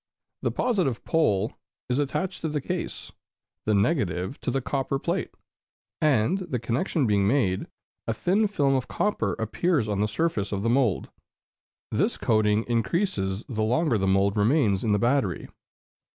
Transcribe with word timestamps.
The 0.41 0.49
positive 0.49 1.05
pole 1.05 1.53
is 1.87 1.99
attached 1.99 2.41
to 2.41 2.49
the 2.49 2.59
case, 2.59 3.11
the 3.67 3.75
negative 3.75 4.39
to 4.41 4.49
the 4.49 4.59
copper 4.59 4.97
plate; 4.97 5.29
and 6.01 6.39
the 6.39 6.57
connection 6.57 7.05
being 7.05 7.27
made, 7.27 7.67
a 8.07 8.13
thin 8.15 8.47
film 8.47 8.73
of 8.73 8.87
copper 8.87 9.33
appears 9.33 9.87
on 9.87 9.99
the 10.01 10.07
surface 10.07 10.51
of 10.51 10.63
the 10.63 10.71
mould. 10.71 11.11
This 11.91 12.17
coating 12.17 12.63
increases 12.63 13.43
the 13.47 13.61
longer 13.61 13.99
the 13.99 14.07
mould 14.07 14.35
remains 14.35 14.83
in 14.83 14.91
the 14.91 14.97
battery. 14.97 15.49